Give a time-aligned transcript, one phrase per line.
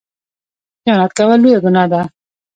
[0.81, 2.01] خیانت کول لویه ګناه ده